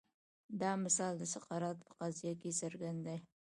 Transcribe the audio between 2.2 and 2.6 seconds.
کې